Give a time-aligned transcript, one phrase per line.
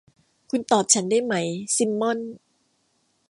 [0.49, 1.35] คุณตอบฉันได้ไหม
[1.75, 2.19] ซิมม่อน